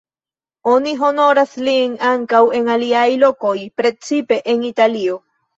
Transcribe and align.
Oni 0.71 0.93
honoras 1.07 1.53
lin 1.67 1.93
ankaŭ 2.13 2.41
en 2.61 2.71
aliaj 2.77 3.05
lokoj, 3.27 3.55
precipe 3.83 4.43
en 4.55 4.65
Italio. 4.75 5.25